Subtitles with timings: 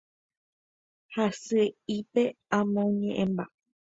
[1.13, 2.23] Hasy'ípe
[2.57, 3.43] amoñe'ẽmba.